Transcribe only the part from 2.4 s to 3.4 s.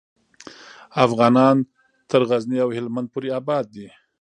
او هیلمند پورې